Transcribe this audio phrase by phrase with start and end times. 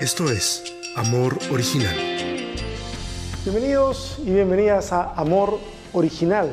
[0.00, 0.64] Esto es
[0.96, 1.94] Amor Original.
[3.44, 5.58] Bienvenidos y bienvenidas a Amor
[5.92, 6.50] Original.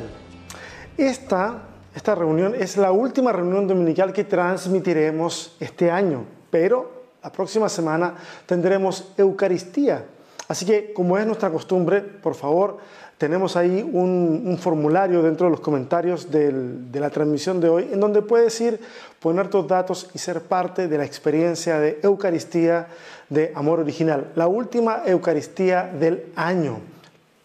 [0.98, 1.62] Esta,
[1.94, 8.14] esta reunión es la última reunión dominical que transmitiremos este año, pero la próxima semana
[8.44, 10.04] tendremos Eucaristía.
[10.48, 12.76] Así que, como es nuestra costumbre, por favor,
[13.16, 18.20] tenemos ahí un, formulario dentro de los comentarios de la transmisión de hoy, en donde
[18.20, 18.80] puedes ir,
[19.20, 22.88] poner tus datos y ser parte de la experiencia de Eucaristía
[23.32, 26.78] de Amor Original, la última Eucaristía del año.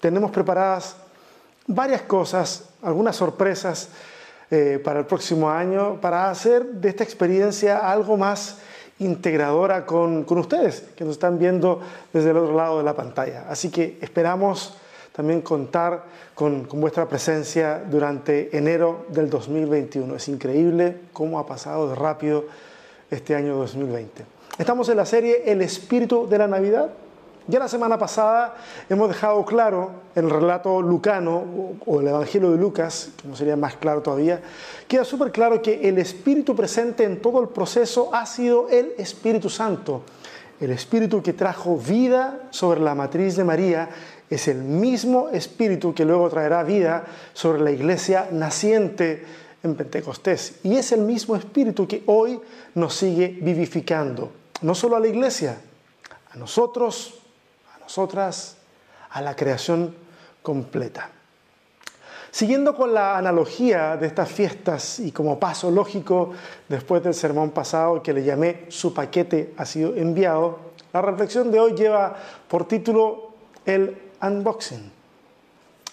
[0.02, 0.98] Tenemos preparadas
[1.66, 3.90] varias cosas, algunas sorpresas
[4.52, 8.58] eh, para el próximo año, para hacer de esta experiencia algo más
[9.00, 13.46] integradora con, con ustedes, que nos están viendo desde el otro lado de la pantalla.
[13.50, 14.76] Así que esperamos
[15.18, 16.04] también contar
[16.36, 20.16] con, vuestra presencia durante enero del 2021.
[20.16, 22.46] Es increíble cómo ha pasado de rápido
[23.10, 24.37] este año 2020.
[24.58, 26.90] Estamos en la serie El espíritu de la Navidad.
[27.48, 28.56] Ya la semana pasada
[28.90, 34.02] hemos dejado claro el relato lucano o el Evangelio de Lucas, como sería más claro
[34.02, 34.42] todavía,
[34.88, 39.48] queda súper claro que el espíritu presente en todo el proceso ha sido el Espíritu
[39.48, 40.02] Santo,
[40.60, 43.90] el espíritu que trajo vida sobre la matriz de María
[44.28, 49.24] es el mismo espíritu que luego traerá vida sobre la iglesia naciente
[49.64, 50.56] en Pentecostés.
[50.64, 52.40] Y es el mismo espíritu que hoy
[52.74, 55.58] nos sigue vivificando, no solo a la iglesia,
[56.32, 57.16] a nosotros,
[57.76, 58.58] a nosotras,
[59.10, 59.96] a la creación
[60.42, 61.10] completa.
[62.32, 66.34] Siguiendo con la analogía de estas fiestas y como paso lógico
[66.68, 70.60] después del sermón pasado que le llamé Su paquete ha sido enviado,
[70.94, 72.16] la reflexión de hoy lleva
[72.48, 73.32] por título
[73.66, 74.92] El unboxing.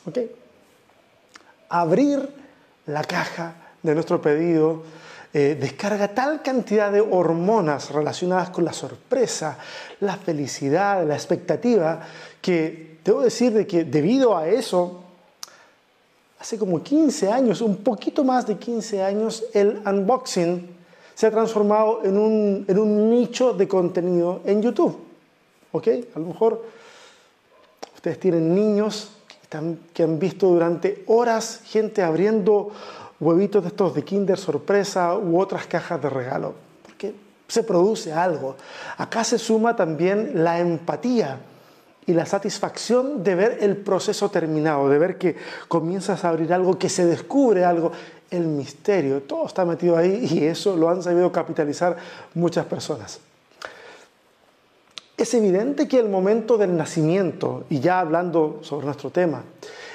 [0.06, 0.18] ¿Ok?
[1.68, 2.28] Abrir
[2.86, 4.82] la caja de nuestro pedido
[5.34, 9.58] eh, descarga tal cantidad de hormonas relacionadas con la sorpresa,
[10.00, 12.00] la felicidad, la expectativa,
[12.40, 15.02] que debo decir de que debido a eso,
[16.38, 20.70] hace como 15 años, un poquito más de 15 años, el unboxing
[21.14, 24.96] se ha transformado en un, en un nicho de contenido en YouTube.
[25.72, 25.88] ¿Ok?
[26.14, 26.62] A lo mejor
[28.04, 29.08] Ustedes tienen niños
[29.94, 32.70] que han visto durante horas gente abriendo
[33.20, 36.54] huevitos de estos de Kinder sorpresa u otras cajas de regalo,
[36.84, 37.14] porque
[37.48, 38.56] se produce algo.
[38.96, 41.38] Acá se suma también la empatía
[42.06, 45.36] y la satisfacción de ver el proceso terminado, de ver que
[45.68, 47.92] comienzas a abrir algo, que se descubre algo,
[48.30, 51.96] el misterio, todo está metido ahí y eso lo han sabido capitalizar
[52.34, 53.20] muchas personas.
[55.16, 59.44] Es evidente que el momento del nacimiento, y ya hablando sobre nuestro tema,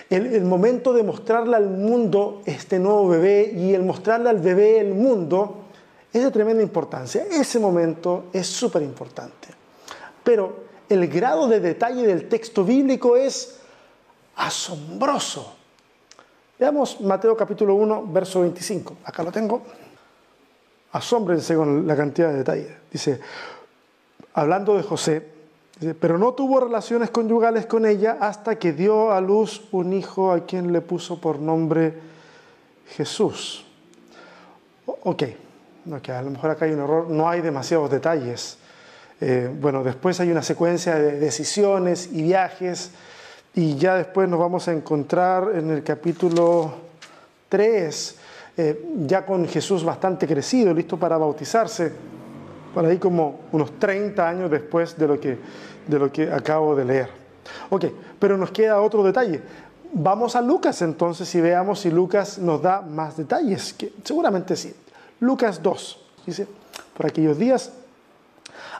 [0.09, 4.93] el, momento de mostrarle al mundo este nuevo bebé y el mostrarle al bebé el
[4.93, 5.65] mundo
[6.11, 7.25] es de tremenda importancia.
[7.29, 9.49] Ese momento es súper importante.
[10.23, 13.59] Pero el grado de detalle del texto bíblico es
[14.35, 15.55] asombroso.
[16.57, 18.97] Veamos Mateo capítulo 1, verso 25.
[19.03, 19.61] Acá lo tengo.
[20.91, 22.77] Asómbrense con la cantidad de detalle.
[22.91, 23.19] Dice,
[24.33, 25.38] hablando de José,
[25.99, 30.45] pero no tuvo relaciones conyugales con ella hasta que dio a luz un hijo a
[30.45, 31.93] quien le puso por nombre
[32.89, 33.65] Jesús.
[34.85, 35.23] Ok,
[35.91, 38.57] okay a lo mejor acá hay un error, no hay demasiados detalles.
[39.21, 42.91] Eh, bueno, después hay una secuencia de decisiones y viajes
[43.55, 46.73] y ya después nos vamos a encontrar en el capítulo
[47.47, 48.15] 3,
[48.57, 51.91] eh, ya con Jesús bastante crecido, listo para bautizarse
[52.73, 55.37] por ahí como unos 30 años después de lo que,
[55.89, 57.09] de lo que acabo de leer.
[57.69, 57.85] Ok,
[58.19, 59.41] pero nos queda otro detalle.
[59.91, 64.73] Vamos a Lucas entonces y veamos si Lucas nos da más detalles, que seguramente sí.
[65.19, 66.47] Lucas 2, dice,
[66.95, 67.71] por aquellos días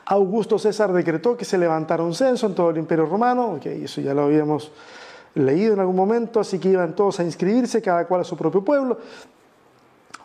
[0.06, 4.00] Augusto César decretó que se levantara un censo en todo el imperio romano, ok, eso
[4.00, 4.72] ya lo habíamos
[5.34, 8.64] leído en algún momento, así que iban todos a inscribirse, cada cual a su propio
[8.64, 8.98] pueblo.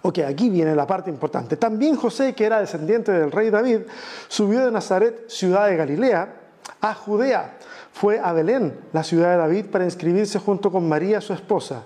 [0.02, 1.58] Ok, aquí viene la parte importante.
[1.58, 3.82] También José, que era descendiente del rey David,
[4.28, 6.34] subió de Nazaret, ciudad de Galilea,
[6.82, 7.58] a Judea.
[7.94, 11.84] Fue a Belén, la ciudad de David, para inscribirse junto con María, su esposa.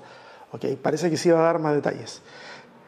[0.52, 2.22] Ok, parece que se iba a dar más detalles.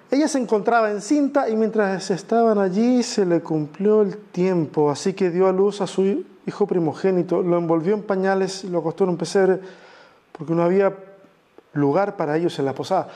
[0.10, 5.30] Ella se encontraba encinta y mientras estaban allí se le cumplió el tiempo, así que
[5.30, 9.12] dio a luz a su hijo primogénito, lo envolvió en pañales y lo acostó en
[9.12, 9.60] un pesebre
[10.32, 10.94] porque no había
[11.74, 13.08] lugar para ellos en la posada.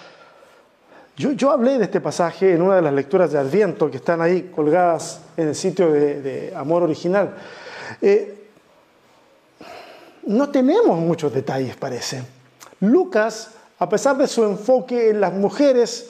[1.17, 4.51] Yo, hablé de este pasaje en una de las lecturas de Adviento que están ahí
[4.53, 7.35] colgadas en el sitio de, Amor Original.
[8.01, 8.44] Eh,
[10.25, 12.23] no tenemos muchos detalles, parece.
[12.79, 16.09] Lucas, a pesar de su enfoque en las mujeres,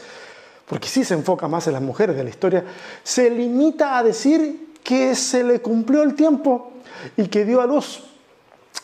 [0.67, 2.63] porque sí se enfoca más en las mujeres de la historia,
[3.03, 6.71] se limita a decir que se le cumplió el tiempo
[7.17, 8.03] y que dio a luz.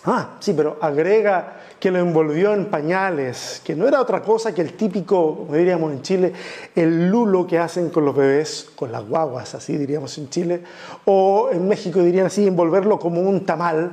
[0.05, 4.61] Ah, sí, pero agrega que lo envolvió en pañales, que no era otra cosa que
[4.61, 6.33] el típico, como diríamos en Chile,
[6.75, 10.63] el lulo que hacen con los bebés, con las guaguas, así diríamos en Chile,
[11.05, 13.91] o en México dirían así, envolverlo como un tamal,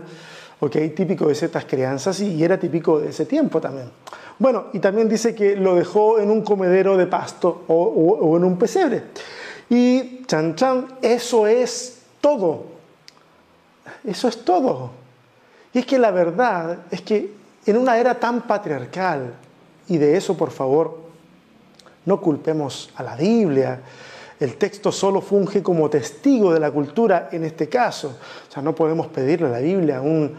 [0.61, 3.91] ok, típico de ciertas crianzas y era típico de ese tiempo también.
[4.39, 8.45] Bueno, y también dice que lo dejó en un comedero de pasto o, o en
[8.45, 9.05] un pesebre.
[9.71, 12.65] Y chan chan, eso es todo.
[14.05, 14.91] Eso es todo.
[15.73, 17.33] Y es que la verdad es que
[17.67, 19.35] en una era tan patriarcal,
[19.89, 20.99] y de eso por favor
[22.07, 23.81] no culpemos a la Biblia,
[24.41, 28.19] el texto solo funge como testigo de la cultura en este caso.
[28.49, 30.37] O sea, no podemos pedirle a la Biblia un,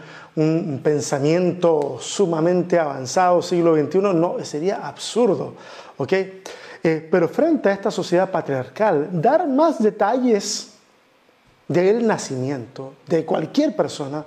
[0.82, 5.54] pensamiento sumamente avanzado, siglo XXI, no, sería absurdo.
[5.98, 6.12] ¿ok?
[6.82, 10.70] Eh, pero frente a esta sociedad patriarcal, dar más detalles
[11.68, 14.24] del nacimiento de cualquier persona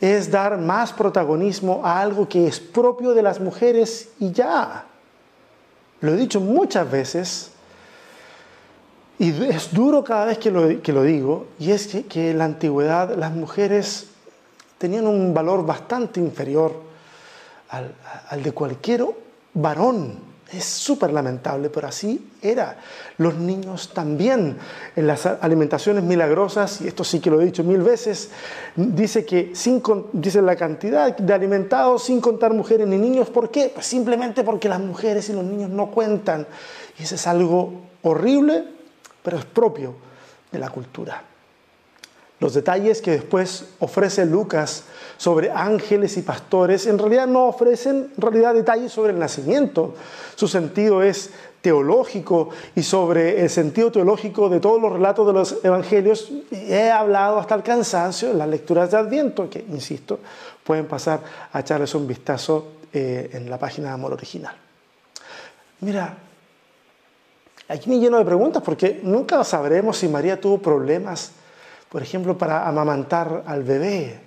[0.00, 4.86] es dar más protagonismo a algo que es propio de las mujeres y ya.
[6.00, 7.50] Lo he dicho muchas veces
[9.18, 12.38] y es duro cada vez que lo, que lo digo y es que, que en
[12.38, 14.08] la antigüedad las mujeres
[14.78, 16.72] tenían un valor bastante inferior
[17.70, 17.92] al,
[18.28, 19.04] al de cualquier
[19.54, 20.28] varón.
[20.50, 22.78] Es súper lamentable, pero así era.
[23.18, 24.56] Los niños también,
[24.96, 28.30] en las alimentaciones milagrosas, y esto sí que lo he dicho mil veces,
[28.74, 29.82] dice que sin,
[30.14, 33.28] dice la cantidad de alimentados sin contar mujeres ni niños.
[33.28, 33.70] ¿Por qué?
[33.74, 36.46] Pues simplemente porque las mujeres y los niños no cuentan.
[36.98, 38.77] Y eso es algo horrible,
[39.22, 39.94] pero es propio
[40.50, 41.22] de la cultura.
[42.40, 44.84] Los detalles que después ofrece Lucas
[45.16, 49.94] sobre ángeles y pastores en realidad no ofrecen en realidad detalles sobre el nacimiento.
[50.36, 51.30] Su sentido es
[51.60, 57.38] teológico y sobre el sentido teológico de todos los relatos de los evangelios he hablado
[57.38, 60.20] hasta el cansancio en las lecturas de Adviento, que, insisto,
[60.62, 61.20] pueden pasar
[61.52, 64.54] a echarles un vistazo eh, en la página de Amor Original.
[65.80, 66.16] Mira,
[67.68, 71.32] aquí me lleno de preguntas porque nunca sabremos si María tuvo problemas
[71.88, 74.20] por ejemplo, para amamantar al bebé.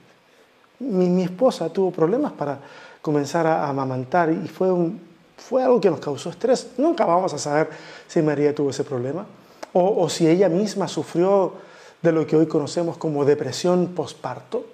[0.79, 2.59] Mi, esposa tuvo problemas para
[3.01, 4.99] comenzar a amamantar y fue, un,
[5.37, 6.71] fue algo que nos causó estrés.
[6.77, 7.69] Nunca vamos a saber
[8.07, 9.25] si María tuvo ese problema
[9.73, 11.53] o, o si ella misma sufrió
[12.01, 14.65] de lo que hoy conocemos como depresión postparto.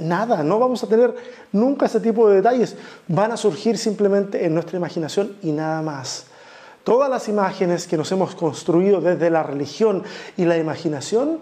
[0.00, 1.14] Nada, no vamos a tener
[1.52, 2.74] nunca ese tipo de detalles.
[3.06, 6.26] Van a surgir simplemente en nuestra imaginación y nada más.
[6.86, 10.04] Todas las imágenes que nos hemos construido desde la religión
[10.36, 11.40] y la imaginación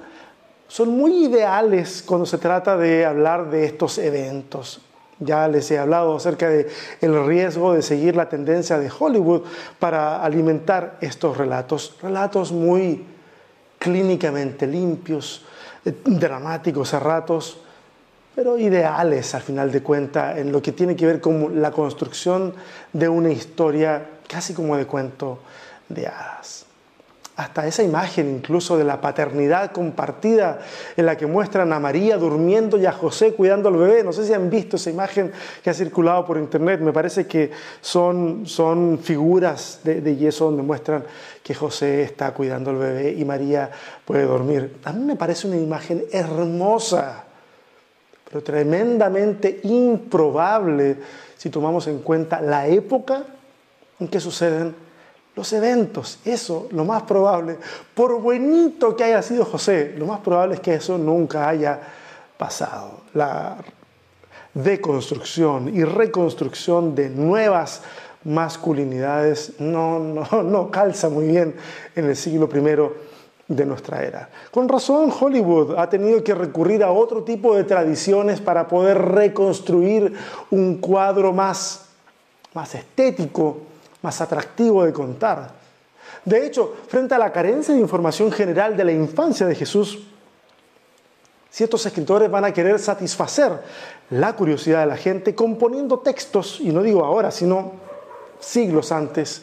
[0.69, 4.81] son muy ideales cuando se trata de hablar de estos eventos.
[5.19, 6.69] Ya les he hablado acerca del
[7.03, 9.43] el riesgo de seguir la tendencia de Hollywood
[9.79, 13.05] para alimentar estos relatos, relatos muy
[13.79, 15.45] clínicamente limpios,
[15.85, 17.59] eh, dramáticos a ratos,
[18.35, 22.55] pero ideales al final de cuentas en lo que tiene que ver con la construcción
[22.93, 25.39] de una historia casi como de cuento
[25.89, 26.67] de hadas
[27.37, 30.61] hasta esa imagen incluso de la paternidad compartida
[30.97, 34.05] en la que muestran a María durmiendo y a José cuidando al bebé.
[34.05, 35.33] No sé si han visto esa imagen
[35.63, 36.81] que ha circulado por internet.
[36.81, 37.51] Me parece que
[37.81, 41.05] son, son figuras de, de yeso donde muestran
[41.43, 43.71] que José está cuidando al bebé y María
[44.05, 44.77] puede dormir.
[44.85, 47.25] A mí me parece una imagen hermosa,
[48.35, 50.97] pero tremendamente improbable
[51.37, 53.23] si tomamos en cuenta la época
[54.01, 54.75] en que suceden
[55.37, 57.59] los eventos, eso, lo más probable,
[57.95, 61.79] por buenito que haya sido José, lo más probable es que eso nunca haya
[62.37, 63.03] pasado.
[63.13, 63.59] La
[64.53, 67.83] deconstrucción y reconstrucción de nuevas
[68.25, 71.55] masculinidades no, no, no calza muy bien
[71.95, 73.14] en el siglo I
[73.49, 74.29] de nuestra era.
[74.51, 80.15] Con razón, Hollywood ha tenido que recurrir a otro tipo de tradiciones para poder reconstruir
[80.51, 81.87] un cuadro más,
[82.55, 83.59] más estético,
[84.03, 85.51] más atractivo de contar.
[86.25, 90.07] De hecho, frente a la carencia de información general de la infancia de Jesús,
[91.51, 93.53] ciertos escritores van a querer satisfacer
[94.11, 97.73] la curiosidad de la gente componiendo textos, y no digo ahora, sino
[98.41, 99.43] siglos antes,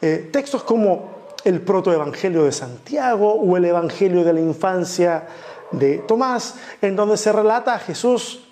[0.00, 5.26] eh, textos como el protoevangelio de Santiago o el evangelio de la infancia
[5.70, 8.44] de Tomás, en donde se relata a Jesús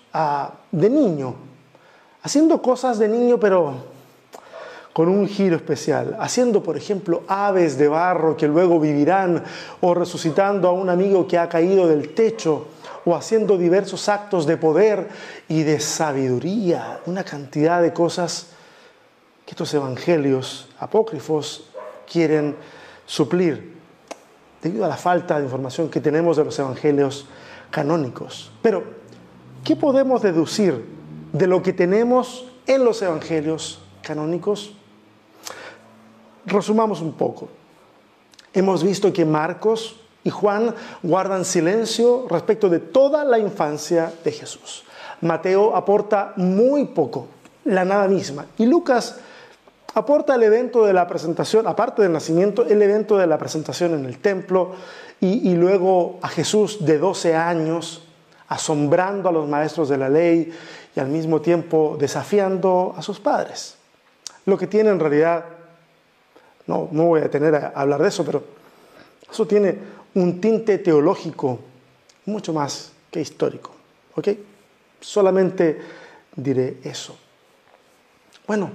[0.71, 1.35] de niño,
[2.23, 3.97] haciendo cosas de niño, pero
[4.93, 9.45] con un giro especial, haciendo, por ejemplo, aves de barro que luego vivirán,
[9.83, 12.69] o resucitando a un amigo que ha caído del techo,
[13.05, 15.09] o haciendo diversos actos de poder
[15.49, 18.49] y de sabiduría, una cantidad de cosas
[19.45, 21.69] que estos evangelios apócrifos
[22.11, 22.57] quieren
[23.07, 23.75] suplir.
[24.63, 27.27] debido a la falta de información que tenemos de los evangelios
[27.71, 28.51] canónicos.
[28.63, 28.83] Pero,
[29.63, 30.85] ¿qué podemos deducir
[31.33, 34.75] de lo que tenemos en los evangelios canónicos?
[36.47, 37.49] Resumamos un poco.
[38.53, 44.85] Hemos visto que Marcos y Juan guardan silencio respecto de toda la infancia de Jesús.
[45.21, 47.29] Mateo aporta muy poco,
[47.65, 48.47] la nada misma.
[48.59, 49.17] Y Lucas
[49.97, 54.05] aporta el evento de la presentación, aparte del nacimiento, el evento de la presentación en
[54.05, 54.75] el templo
[55.23, 58.03] y, luego a Jesús de 12 años
[58.49, 60.53] asombrando a los maestros de la ley
[60.95, 63.77] y al mismo tiempo desafiando a sus padres.
[64.45, 65.47] Lo que tiene en realidad,
[66.67, 68.45] no, no voy a tener a hablar de eso, pero
[69.31, 69.79] eso tiene
[70.15, 71.59] un tinte teológico
[72.27, 73.71] mucho más que histórico.
[74.15, 74.29] ¿Ok?
[75.01, 75.81] Solamente
[76.37, 77.17] diré eso.
[78.47, 78.71] Bueno,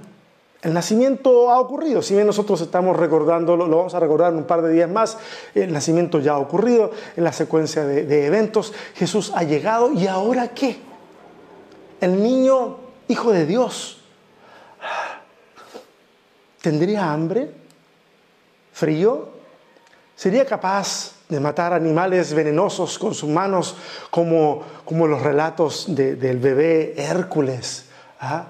[0.62, 4.44] el nacimiento ha ocurrido, si bien nosotros estamos recordándolo, lo vamos a recordar en un
[4.44, 5.18] par de días más,
[5.56, 10.48] el nacimiento ya ha ocurrido en la secuencia de, eventos, Jesús ha llegado y ahora
[10.48, 10.78] qué?
[12.00, 12.76] El niño,
[13.08, 14.02] hijo de Dios,
[16.60, 17.50] ¿tendría hambre?
[18.72, 19.30] ¿Frío?
[20.14, 23.76] ¿Sería capaz de matar animales venenosos con sus manos
[24.10, 27.86] como, como los relatos del bebé Hércules?
[28.20, 28.46] ¿Ah?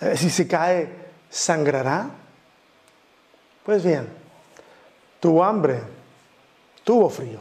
[0.00, 2.10] Eh, si se cae sangrará?
[3.64, 4.08] Pues bien,
[5.20, 5.80] tuvo hambre,
[6.84, 7.40] tuvo frío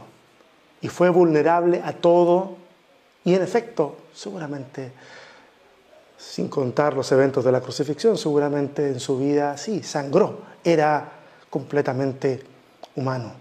[0.81, 2.57] y fue vulnerable a todo
[3.23, 4.91] y en efecto, seguramente,
[6.17, 11.11] sin contar los eventos de la crucifixión, seguramente en su vida sí, sangró, era
[11.49, 12.43] completamente
[12.95, 13.33] humano.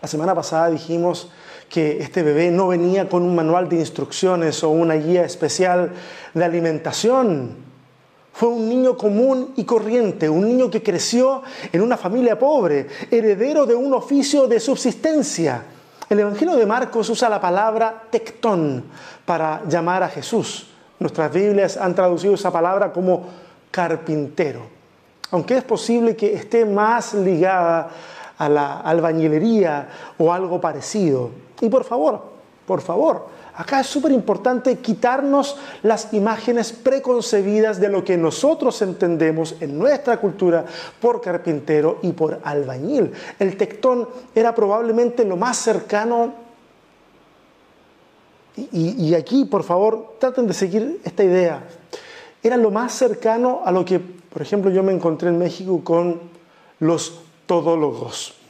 [0.00, 1.30] La semana pasada dijimos
[1.68, 5.92] que este bebé no venía con un manual de instrucciones o una guía especial
[6.34, 7.71] de alimentación
[8.32, 13.66] fue un niño común y corriente, un niño que creció en una familia pobre, heredero
[13.66, 15.62] de un oficio de subsistencia.
[16.08, 18.84] El Evangelio de Marcos usa la palabra tectón
[19.24, 20.66] para llamar a Jesús.
[20.98, 23.26] Nuestras Biblias han traducido esa palabra como
[23.70, 24.60] carpintero,
[25.30, 27.90] aunque es posible que esté más ligada
[28.38, 31.30] a la albañilería o algo parecido.
[31.60, 32.22] Y por favor,
[32.66, 39.56] por favor, Acá es súper importante quitarnos las imágenes preconcebidas de lo que nosotros entendemos
[39.60, 40.64] en nuestra cultura
[41.00, 43.12] por carpintero y por albañil.
[43.38, 46.40] El tectón era probablemente lo más cercano,
[48.54, 51.64] y, aquí por favor traten de seguir esta idea,
[52.42, 56.20] era lo más cercano a lo que, por ejemplo, yo me encontré en México con
[56.78, 58.41] los todólogos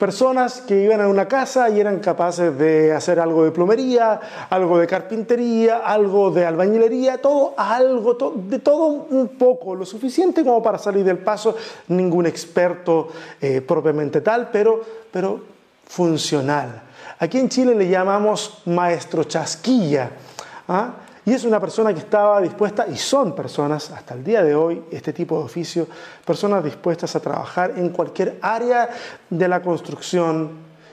[0.00, 4.78] personas que iban a una casa y eran capaces de hacer algo de plomería, algo
[4.78, 10.78] de carpintería, algo de albañilería, todo, algo, de todo un poco, lo suficiente como para
[10.78, 11.54] salir del paso,
[11.88, 13.08] ningún experto
[13.42, 14.80] eh, propiamente tal, pero,
[15.12, 15.38] pero
[15.86, 16.80] funcional.
[17.18, 20.12] Aquí en Chile le llamamos maestro chasquilla.
[20.66, 20.94] ¿ah?
[21.24, 24.82] Y es una persona que estaba dispuesta, y son personas hasta el día de hoy,
[24.90, 25.86] este tipo de oficio,
[26.24, 28.88] personas dispuestas a trabajar en cualquier área
[29.28, 30.50] de la construcción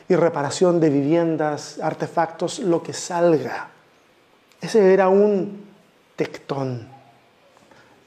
[0.10, 3.70] y reparación de viviendas, artefactos, lo que salga.
[4.60, 5.66] Ese era un
[6.16, 6.88] tectón.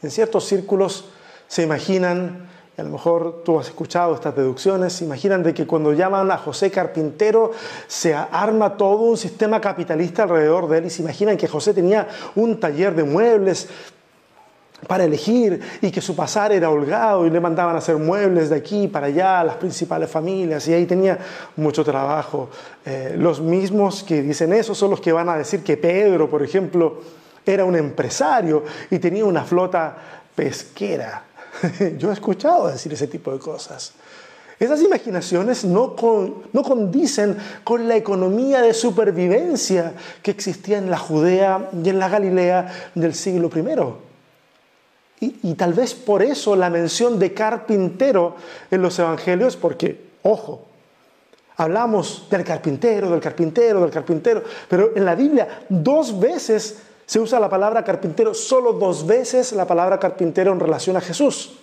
[0.03, 1.07] En ciertos círculos
[1.47, 2.49] se imaginan
[2.81, 6.71] a lo mejor tú has escuchado estas deducciones, imaginan de que cuando llaman a José
[6.71, 7.53] Carpintero
[7.87, 12.09] se arma todo un sistema capitalista alrededor de él y se imaginan que José tenía
[12.35, 13.69] un taller de muebles
[14.87, 18.57] para elegir y que su pasar era holgado y le mandaban a hacer muebles de
[18.57, 21.19] aquí para allá a las principales familias y ahí tenía
[21.57, 22.49] mucho trabajo.
[22.85, 26.43] Eh, los mismos que dicen eso son los que van a decir que Pedro, por
[26.43, 27.01] ejemplo,
[27.45, 29.97] era un empresario y tenía una flota
[30.35, 31.25] pesquera.
[31.99, 33.93] Yo he escuchado decir ese tipo de cosas.
[34.59, 35.97] Esas imaginaciones no,
[36.53, 42.11] no condicen con la economía de supervivencia que existía en la Judea y en la
[42.11, 45.27] Galilea del siglo I.
[45.27, 48.37] Y, y, tal vez por eso la mención de carpintero
[48.71, 50.67] en los evangelios, porque, ojo,
[51.57, 56.79] hablamos del carpintero, del carpintero, del carpintero, pero en la Biblia dos veces
[57.11, 61.59] se usa la palabra carpintero, solo dos veces la palabra carpintero en relación a Jesús.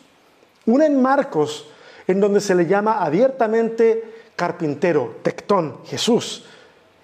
[0.65, 1.69] Una en Marcos,
[2.05, 6.43] en donde se le llama abiertamente carpintero, tectón, Jesús.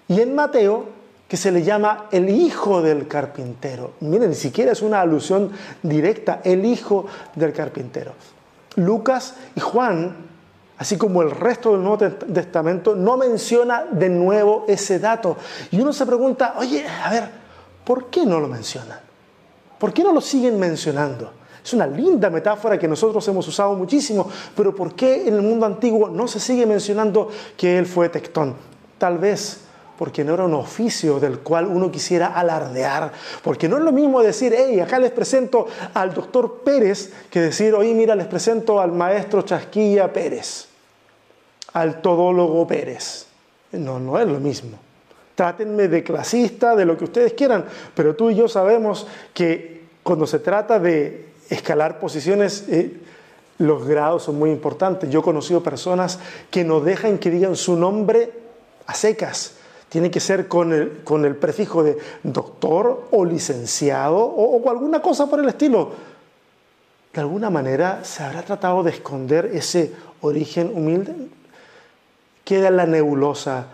[0.08, 0.84] Y en Mateo,
[1.26, 3.92] que se le llama el hijo del carpintero.
[4.00, 5.50] Miren, ni siquiera es una alusión
[5.82, 8.12] directa, el hijo del carpintero.
[8.76, 10.16] Lucas y Juan,
[10.76, 15.38] así como el resto del Nuevo Testamento, no menciona de nuevo ese dato.
[15.70, 17.43] Y uno se pregunta, oye, a ver,
[17.84, 18.98] ¿Por qué no lo mencionan?
[19.78, 21.32] ¿Por qué no lo siguen mencionando?
[21.64, 25.66] Es una linda metáfora que nosotros hemos usado muchísimo, pero ¿por qué en el mundo
[25.66, 28.54] antiguo no se sigue mencionando que él fue tectón?
[28.98, 29.60] Tal vez
[29.98, 33.12] porque no era un oficio del cual uno quisiera alardear,
[33.42, 37.74] porque no es lo mismo decir, hey, acá les presento al doctor Pérez, que decir,
[37.74, 40.66] oye, mira, les presento al maestro Chasquilla Pérez,
[41.72, 43.26] al todólogo Pérez.
[43.72, 44.78] No, no es lo mismo.
[45.34, 47.64] Trátenme de clasista, de lo que ustedes quieran,
[47.94, 53.00] pero tú y yo sabemos que cuando se trata de escalar posiciones, eh,
[53.58, 55.10] los grados son muy importantes.
[55.10, 56.18] Yo he conocido personas
[56.50, 58.30] que no dejan que digan su nombre
[58.86, 59.56] a secas
[59.94, 65.00] tiene que ser con el, con el prefijo de doctor o licenciado o, o alguna
[65.00, 65.92] cosa por el estilo.
[67.12, 71.14] De alguna manera se habrá tratado de esconder ese origen humilde.
[72.44, 73.68] Queda la nebulosa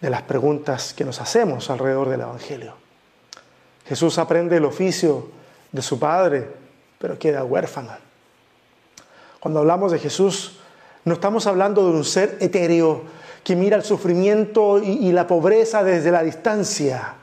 [0.00, 2.74] de las preguntas que nos hacemos alrededor del Evangelio.
[3.86, 5.28] Jesús aprende el oficio
[5.72, 6.48] de su Padre,
[6.98, 7.92] pero queda huérfano.
[9.40, 10.58] Cuando hablamos de Jesús,
[11.04, 13.04] no estamos hablando de un ser etéreo
[13.44, 17.14] que mira el sufrimiento y, la pobreza desde la distancia.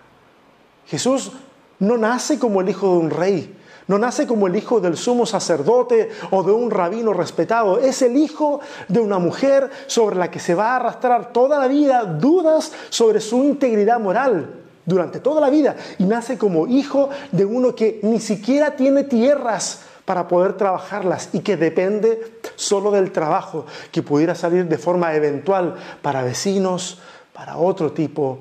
[0.87, 1.33] Jesús
[1.79, 5.25] no nace como el hijo de un rey, no nace como el hijo del sumo
[5.25, 7.79] sacerdote o de un rabino respetado.
[7.79, 11.67] Es el hijo de una mujer sobre la que se va a arrastrar toda la
[11.67, 15.75] vida dudas sobre su integridad moral durante toda la vida.
[15.97, 21.39] Y nace como hijo de uno que ni siquiera tiene tierras para poder trabajarlas y
[21.39, 26.99] que depende solo del trabajo que pudiera salir de forma eventual para vecinos,
[27.33, 28.39] para otro tipo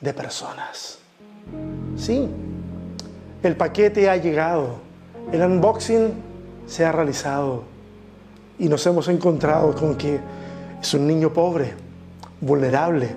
[0.00, 0.98] de personas.
[1.96, 2.28] Sí,
[3.42, 4.76] el paquete ha llegado,
[5.32, 6.12] el unboxing
[6.66, 7.64] se ha realizado
[8.58, 10.20] y nos hemos encontrado con que
[10.80, 11.72] es un niño pobre,
[12.40, 13.08] vulnerable,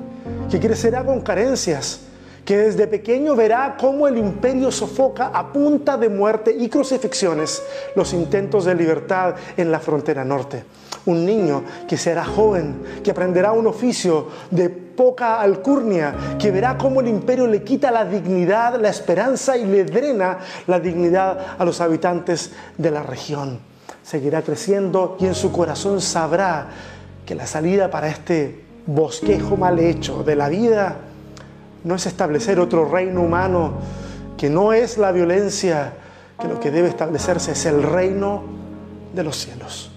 [0.49, 2.01] que ser con carencias,
[2.45, 7.61] que desde pequeño verá cómo el imperio sofoca a punta de muerte y crucifixiones
[7.95, 10.63] los intentos de libertad en la frontera norte.
[11.05, 17.01] Un niño que será joven, que aprenderá un oficio de poca alcurnia, que verá cómo
[17.01, 21.81] el imperio le quita la dignidad, la esperanza y le drena la dignidad a los
[21.81, 23.59] habitantes de la región.
[24.03, 26.67] Seguirá creciendo y en su corazón sabrá
[27.25, 30.95] que la salida para este bosquejo mal hecho de la vida
[31.83, 33.73] no es establecer otro reino humano
[34.37, 35.93] que no es la violencia,
[36.39, 38.43] que lo que debe establecerse es el reino
[39.13, 39.91] de los cielos.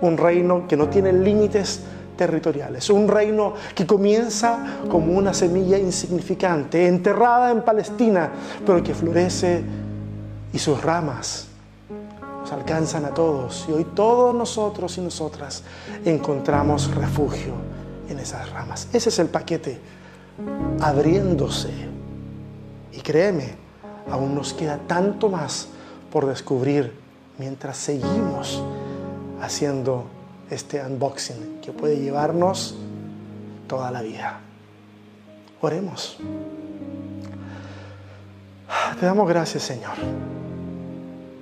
[0.00, 1.82] Un reino que no tiene límites
[2.16, 8.30] territoriales, un reino que comienza como una semilla insignificante, enterrada en Palestina,
[8.64, 9.62] pero que florece
[10.52, 11.48] y sus ramas
[12.40, 13.66] nos alcanzan a todos.
[13.68, 15.62] Y hoy todos nosotros y nosotras
[16.04, 17.54] encontramos refugio
[18.08, 18.88] en esas ramas.
[18.92, 19.78] Ese es el paquete
[20.80, 21.70] abriéndose.
[22.92, 23.54] Y créeme,
[24.10, 25.68] aún nos queda tanto más
[26.12, 26.92] por descubrir
[27.38, 28.62] mientras seguimos
[29.40, 30.06] haciendo
[30.50, 32.76] este unboxing que puede llevarnos
[33.66, 34.40] toda la vida.
[35.60, 36.18] Oremos.
[39.00, 39.94] Te damos gracias, Señor.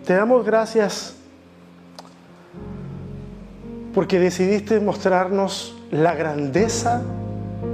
[0.07, 1.14] Te damos gracias
[3.95, 7.03] porque decidiste mostrarnos la grandeza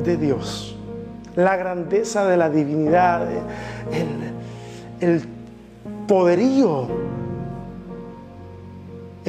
[0.05, 0.77] de Dios
[1.37, 3.27] la grandeza de la divinidad,
[3.93, 5.23] el, el
[6.07, 6.89] poderío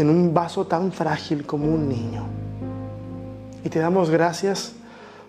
[0.02, 2.26] en un vaso tan frágil como un niño.
[3.64, 4.74] Y te damos gracias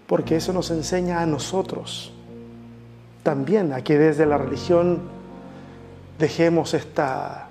[0.06, 2.12] porque eso nos enseña a nosotros
[3.22, 5.00] también a que desde la religión
[6.18, 7.48] dejemos esta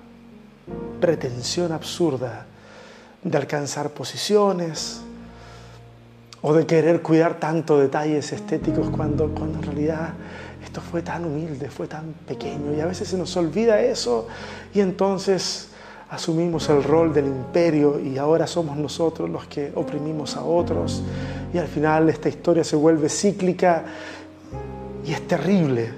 [1.00, 2.46] pretensión absurda
[3.22, 5.02] de alcanzar posiciones,
[6.42, 10.14] o de querer cuidar tanto detalles estéticos cuando, cuando en realidad
[10.62, 14.26] esto fue tan humilde, fue tan pequeño y a veces se nos olvida eso
[14.74, 15.68] y entonces
[16.12, 21.02] asumimos el rol del imperio y ahora somos nosotros los que oprimimos a otros
[21.54, 23.82] y al final esta historia se vuelve cíclica
[25.06, 25.88] y es terrible,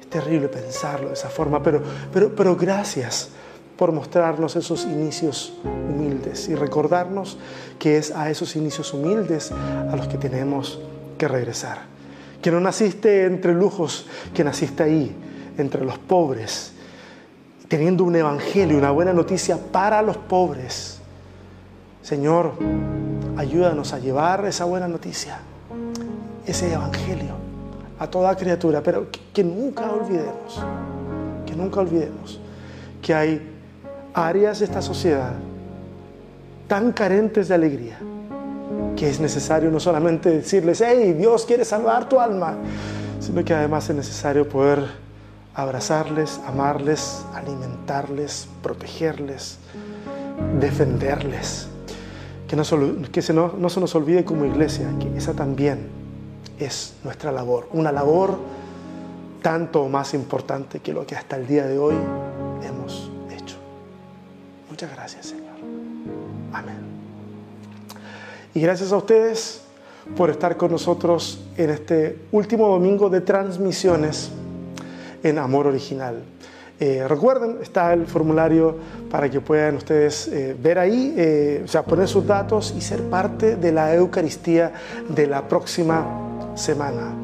[0.00, 3.30] es terrible pensarlo de esa forma, pero, pero, pero gracias
[3.76, 7.38] por mostrarnos esos inicios humildes y recordarnos
[7.80, 10.78] que es a esos inicios humildes a los que tenemos
[11.18, 11.86] que regresar.
[12.40, 15.12] Que no naciste entre lujos, que naciste ahí,
[15.58, 16.77] entre los pobres,
[17.68, 21.00] teniendo un evangelio, una buena noticia para los pobres.
[22.02, 22.52] Señor,
[23.36, 25.38] ayúdanos a llevar esa buena noticia,
[26.46, 27.34] ese evangelio
[27.98, 30.64] a toda criatura, pero que, que nunca olvidemos,
[31.44, 32.40] que nunca olvidemos
[33.02, 33.54] que hay
[34.14, 35.32] áreas de esta sociedad
[36.66, 37.98] tan carentes de alegría
[38.96, 42.56] que es necesario no solamente decirles, hey, Dios quiere salvar tu alma,
[43.20, 44.86] sino que además es necesario poder
[45.58, 49.58] abrazarles, amarles, alimentarles, protegerles,
[50.60, 51.66] defenderles.
[52.46, 52.62] Que, no,
[53.10, 55.88] que se no, no se nos olvide como iglesia que esa también
[56.60, 58.38] es nuestra labor, una labor
[59.42, 61.96] tanto más importante que lo que hasta el día de hoy
[62.62, 63.56] hemos hecho.
[64.70, 65.56] Muchas gracias, Señor.
[66.52, 66.78] Amén.
[68.54, 69.62] Y gracias a ustedes
[70.16, 74.30] por estar con nosotros en este último domingo de transmisiones
[75.22, 76.22] en Amor Original.
[76.80, 78.76] Eh, recuerden, está el formulario
[79.10, 83.02] para que puedan ustedes eh, ver ahí, eh, o sea, poner sus datos y ser
[83.04, 84.72] parte de la Eucaristía
[85.08, 87.14] de la próxima semana.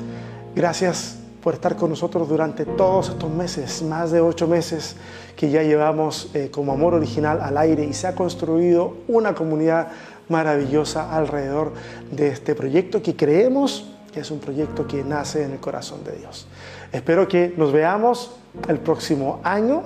[0.57, 4.97] Gracias por estar con nosotros durante todos estos meses, más de ocho meses
[5.37, 9.89] que ya llevamos como Amor Original al aire y se ha construido una comunidad
[10.29, 11.73] maravillosa alrededor
[12.11, 16.47] de este proyecto que creemos es un proyecto que nace en el corazón de Dios.
[16.93, 18.33] Espero que nos veamos
[18.69, 19.83] el próximo año.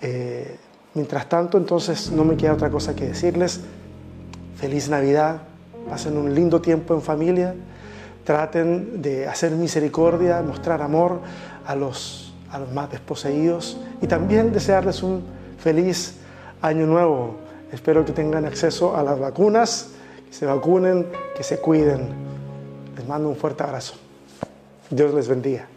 [0.00, 0.56] Eh,
[0.94, 3.60] mientras tanto, entonces no me queda otra cosa que decirles.
[4.56, 5.42] Feliz Navidad,
[5.88, 7.54] pasen un lindo tiempo en familia,
[8.24, 11.20] traten de hacer misericordia, mostrar amor
[11.66, 15.24] a los, a los más desposeídos y también desearles un
[15.58, 16.16] feliz
[16.62, 17.36] año nuevo.
[17.72, 19.88] Espero que tengan acceso a las vacunas,
[20.26, 22.35] que se vacunen, que se cuiden.
[23.06, 23.94] Mando un fuerte abrazo.
[24.90, 25.68] Dios les bendiga.